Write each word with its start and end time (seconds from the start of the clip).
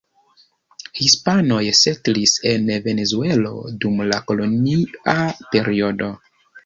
Hispanoj 0.99 1.59
setlis 1.81 2.33
en 2.53 2.65
Venezuelo 2.87 3.53
dum 3.85 4.03
la 4.13 4.19
kolonia 4.33 5.19
periodo. 5.53 6.09